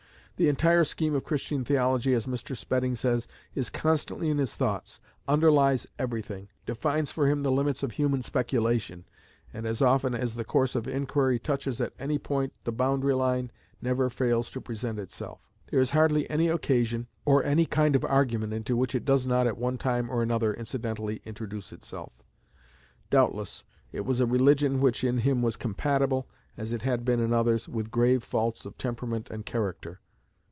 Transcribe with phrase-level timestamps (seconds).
[0.37, 2.57] "The entire scheme of Christian theology," as Mr.
[2.57, 7.91] Spedding says, "is constantly in his thoughts; underlies everything; defines for him the limits of
[7.91, 9.05] human speculation;
[9.53, 13.51] and, as often as the course of inquiry touches at any point the boundary line,
[13.83, 15.41] never fails to present itself.
[15.69, 19.45] There is hardly any occasion or any kind of argument into which it does not
[19.45, 22.13] at one time or another incidentally introduce itself."
[23.11, 26.27] Doubtless it was a religion which in him was compatible,
[26.57, 29.99] as it has been in others, with grave faults of temperament and character.